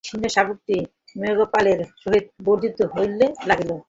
সিংহশাবকটি 0.03 0.75
মেষপালের 1.15 1.79
সহিত 2.03 2.25
বর্ধিত 2.45 2.79
হইতে 2.93 3.25
লাগিল। 3.49 3.71